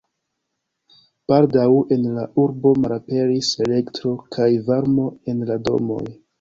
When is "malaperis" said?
2.87-3.53